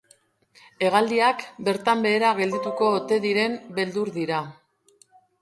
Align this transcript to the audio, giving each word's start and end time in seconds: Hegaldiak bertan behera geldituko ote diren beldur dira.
Hegaldiak 0.85 1.43
bertan 1.67 2.01
behera 2.07 2.31
geldituko 2.41 2.89
ote 3.01 3.21
diren 3.27 3.61
beldur 3.77 4.13
dira. 4.19 4.43